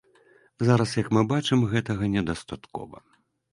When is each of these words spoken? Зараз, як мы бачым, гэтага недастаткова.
Зараз, 0.69 0.93
як 1.01 1.11
мы 1.17 1.21
бачым, 1.33 1.59
гэтага 1.75 2.11
недастаткова. 2.17 3.07